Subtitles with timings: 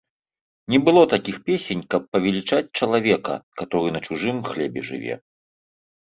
[0.73, 5.15] Не было такіх песень, каб павелічаць чалавека, каторы на чужым хлебе жыве.